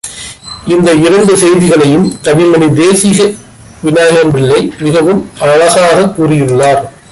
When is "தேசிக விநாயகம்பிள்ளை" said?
2.73-4.79